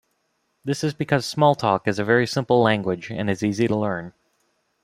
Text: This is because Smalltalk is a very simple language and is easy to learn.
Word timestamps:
This 0.65 0.83
is 0.83 0.95
because 0.95 1.31
Smalltalk 1.31 1.87
is 1.87 1.99
a 1.99 2.03
very 2.03 2.25
simple 2.25 2.59
language 2.59 3.11
and 3.11 3.29
is 3.29 3.43
easy 3.43 3.67
to 3.67 3.75
learn. 3.75 4.13